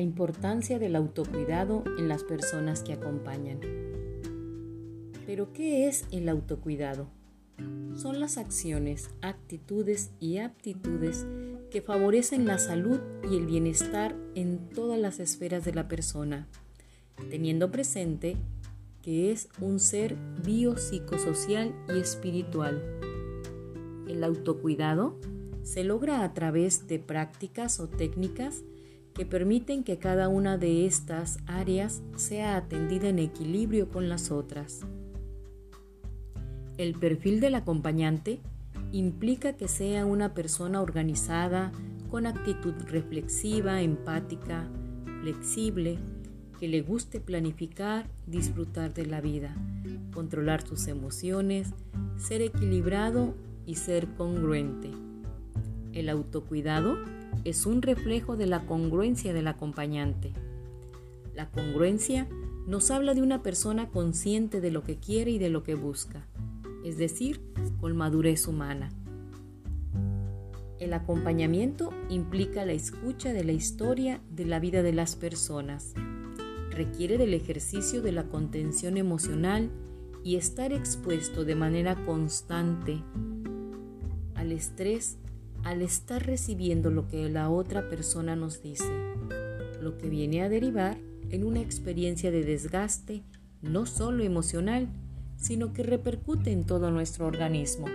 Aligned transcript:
importancia 0.00 0.78
del 0.78 0.96
autocuidado 0.96 1.84
en 1.98 2.08
las 2.08 2.24
personas 2.24 2.82
que 2.82 2.92
acompañan. 2.92 3.60
Pero 5.26 5.52
¿qué 5.52 5.88
es 5.88 6.04
el 6.10 6.28
autocuidado? 6.28 7.08
Son 7.94 8.18
las 8.20 8.38
acciones, 8.38 9.10
actitudes 9.22 10.10
y 10.18 10.38
aptitudes 10.38 11.26
que 11.70 11.80
favorecen 11.80 12.46
la 12.46 12.58
salud 12.58 13.00
y 13.30 13.36
el 13.36 13.46
bienestar 13.46 14.16
en 14.34 14.68
todas 14.68 14.98
las 14.98 15.20
esferas 15.20 15.64
de 15.64 15.74
la 15.74 15.88
persona, 15.88 16.48
teniendo 17.30 17.70
presente 17.70 18.36
que 19.02 19.30
es 19.30 19.48
un 19.60 19.80
ser 19.80 20.16
biopsicosocial 20.44 21.74
y 21.88 22.00
espiritual. 22.00 22.82
El 24.08 24.24
autocuidado 24.24 25.18
se 25.62 25.84
logra 25.84 26.24
a 26.24 26.34
través 26.34 26.86
de 26.86 26.98
prácticas 26.98 27.80
o 27.80 27.88
técnicas 27.88 28.62
que 29.14 29.24
permiten 29.24 29.84
que 29.84 29.98
cada 29.98 30.28
una 30.28 30.58
de 30.58 30.86
estas 30.86 31.38
áreas 31.46 32.02
sea 32.16 32.56
atendida 32.56 33.08
en 33.08 33.20
equilibrio 33.20 33.88
con 33.88 34.08
las 34.08 34.30
otras. 34.30 34.80
El 36.76 36.94
perfil 36.94 37.40
del 37.40 37.54
acompañante 37.54 38.40
implica 38.90 39.52
que 39.52 39.68
sea 39.68 40.04
una 40.06 40.34
persona 40.34 40.82
organizada, 40.82 41.72
con 42.10 42.26
actitud 42.26 42.74
reflexiva, 42.86 43.82
empática, 43.82 44.68
flexible, 45.20 45.98
que 46.58 46.68
le 46.68 46.82
guste 46.82 47.20
planificar, 47.20 48.08
disfrutar 48.26 48.94
de 48.94 49.06
la 49.06 49.20
vida, 49.20 49.54
controlar 50.12 50.66
sus 50.66 50.86
emociones, 50.86 51.70
ser 52.16 52.42
equilibrado 52.42 53.34
y 53.66 53.76
ser 53.76 54.08
congruente. 54.14 54.90
El 55.94 56.08
autocuidado 56.08 56.98
es 57.44 57.66
un 57.66 57.80
reflejo 57.80 58.36
de 58.36 58.46
la 58.46 58.66
congruencia 58.66 59.32
del 59.32 59.46
acompañante. 59.46 60.32
La 61.34 61.50
congruencia 61.50 62.26
nos 62.66 62.90
habla 62.90 63.14
de 63.14 63.22
una 63.22 63.44
persona 63.44 63.88
consciente 63.90 64.60
de 64.60 64.72
lo 64.72 64.82
que 64.82 64.96
quiere 64.96 65.30
y 65.30 65.38
de 65.38 65.50
lo 65.50 65.62
que 65.62 65.76
busca, 65.76 66.26
es 66.84 66.98
decir, 66.98 67.40
con 67.80 67.96
madurez 67.96 68.48
humana. 68.48 68.90
El 70.80 70.94
acompañamiento 70.94 71.92
implica 72.08 72.64
la 72.64 72.72
escucha 72.72 73.32
de 73.32 73.44
la 73.44 73.52
historia 73.52 74.20
de 74.30 74.46
la 74.46 74.58
vida 74.58 74.82
de 74.82 74.92
las 74.92 75.14
personas. 75.14 75.94
Requiere 76.70 77.18
del 77.18 77.34
ejercicio 77.34 78.02
de 78.02 78.10
la 78.10 78.24
contención 78.24 78.96
emocional 78.96 79.70
y 80.24 80.34
estar 80.34 80.72
expuesto 80.72 81.44
de 81.44 81.54
manera 81.54 81.94
constante 82.04 83.00
al 84.34 84.50
estrés 84.50 85.18
al 85.64 85.82
estar 85.82 86.24
recibiendo 86.24 86.90
lo 86.90 87.08
que 87.08 87.28
la 87.28 87.50
otra 87.50 87.88
persona 87.88 88.36
nos 88.36 88.62
dice, 88.62 88.88
lo 89.80 89.96
que 89.98 90.08
viene 90.08 90.42
a 90.42 90.48
derivar 90.48 90.98
en 91.30 91.44
una 91.44 91.60
experiencia 91.60 92.30
de 92.30 92.44
desgaste 92.44 93.22
no 93.62 93.86
solo 93.86 94.22
emocional, 94.22 94.88
sino 95.36 95.72
que 95.72 95.82
repercute 95.82 96.52
en 96.52 96.64
todo 96.64 96.90
nuestro 96.90 97.26
organismo. 97.26 97.86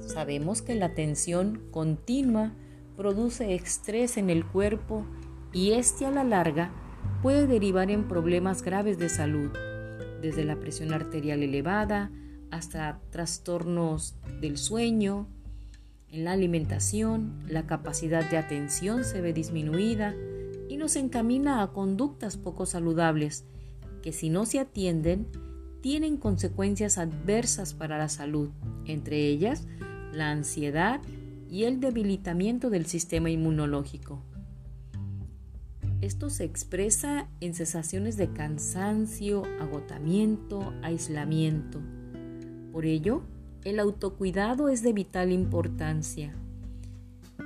Sabemos 0.00 0.62
que 0.62 0.74
la 0.74 0.94
tensión 0.94 1.60
continua 1.70 2.52
produce 2.96 3.54
estrés 3.54 4.16
en 4.16 4.30
el 4.30 4.44
cuerpo 4.44 5.04
y 5.52 5.72
este 5.72 6.06
a 6.06 6.10
la 6.10 6.24
larga 6.24 6.72
puede 7.22 7.46
derivar 7.46 7.90
en 7.90 8.08
problemas 8.08 8.62
graves 8.62 8.98
de 8.98 9.08
salud, 9.08 9.50
desde 10.20 10.44
la 10.44 10.58
presión 10.58 10.92
arterial 10.92 11.42
elevada 11.42 12.10
hasta 12.50 13.00
trastornos 13.10 14.16
del 14.40 14.58
sueño, 14.58 15.28
en 16.12 16.24
la 16.24 16.32
alimentación, 16.32 17.42
la 17.48 17.66
capacidad 17.66 18.28
de 18.30 18.36
atención 18.36 19.04
se 19.04 19.22
ve 19.22 19.32
disminuida 19.32 20.14
y 20.68 20.76
nos 20.76 20.94
encamina 20.96 21.62
a 21.62 21.72
conductas 21.72 22.36
poco 22.36 22.66
saludables 22.66 23.46
que 24.02 24.12
si 24.12 24.28
no 24.28 24.44
se 24.44 24.60
atienden 24.60 25.26
tienen 25.80 26.18
consecuencias 26.18 26.98
adversas 26.98 27.72
para 27.72 27.96
la 27.96 28.10
salud, 28.10 28.50
entre 28.84 29.26
ellas 29.26 29.66
la 30.12 30.30
ansiedad 30.30 31.00
y 31.48 31.64
el 31.64 31.80
debilitamiento 31.80 32.68
del 32.68 32.84
sistema 32.84 33.30
inmunológico. 33.30 34.22
Esto 36.02 36.28
se 36.28 36.44
expresa 36.44 37.28
en 37.40 37.54
sensaciones 37.54 38.18
de 38.18 38.30
cansancio, 38.32 39.44
agotamiento, 39.60 40.74
aislamiento. 40.82 41.80
Por 42.70 42.84
ello, 42.84 43.22
el 43.64 43.78
autocuidado 43.78 44.68
es 44.68 44.82
de 44.82 44.92
vital 44.92 45.30
importancia. 45.30 46.34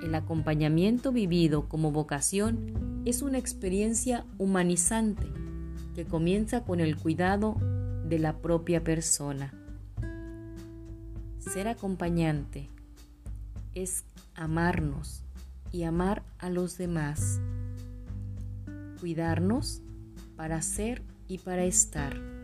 El 0.03 0.15
acompañamiento 0.15 1.12
vivido 1.12 1.69
como 1.69 1.93
vocación 1.93 3.03
es 3.04 3.22
una 3.22 3.38
experiencia 3.38 4.25
humanizante 4.38 5.27
que 5.94 6.04
comienza 6.04 6.65
con 6.65 6.81
el 6.81 6.97
cuidado 6.97 7.56
de 8.06 8.19
la 8.19 8.38
propia 8.38 8.82
persona. 8.82 9.53
Ser 11.38 11.69
acompañante 11.69 12.69
es 13.75 14.04
amarnos 14.34 15.22
y 15.71 15.84
amar 15.84 16.22
a 16.38 16.50
los 16.50 16.78
demás. 16.78 17.41
Cuidarnos 19.00 19.83
para 20.37 20.60
ser 20.62 21.03
y 21.28 21.38
para 21.38 21.65
estar. 21.65 22.35